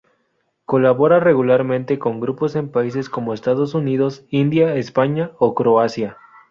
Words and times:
Colabora 0.65 1.19
regularmente 1.19 1.99
con 1.99 2.19
grupos 2.19 2.55
en 2.55 2.71
países 2.71 3.07
como 3.07 3.35
Estados 3.35 3.75
Unidos, 3.75 4.25
India, 4.31 4.73
España 4.75 5.33
o 5.37 5.53
Croacia. 5.53 6.17